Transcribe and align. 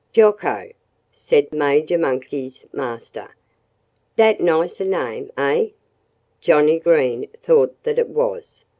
"Jocko!" 0.13 0.71
said 1.11 1.53
Major 1.53 1.95
Monkey's 1.99 2.65
master. 2.73 3.35
"Dat 4.17 4.39
nice 4.41 4.79
a 4.81 4.85
name, 4.85 5.29
eh?" 5.37 5.67
Johnnie 6.39 6.79
Green 6.79 7.27
thought 7.43 7.75
that 7.83 7.99
it 7.99 8.09
was. 8.09 8.65